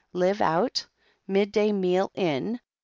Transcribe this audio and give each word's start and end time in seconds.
"Live 0.13 0.41
out; 0.41 0.87
midday 1.27 1.71
meal 1.71 2.09
in. 2.15 2.59